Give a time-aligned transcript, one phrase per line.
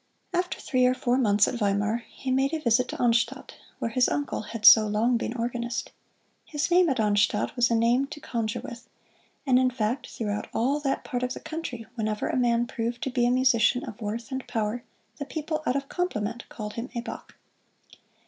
[0.33, 4.09] After three or four months at Weimar he made a visit to Arnstadt, where his
[4.09, 5.91] uncle had so long been organist.
[6.43, 8.89] His name at Arnstadt was a name to conjure with,
[9.45, 13.11] and in fact throughout all that part of the country, whenever a man proved to
[13.11, 14.83] be a musician of worth and power
[15.17, 17.35] the people out of compliment called him a "Bach."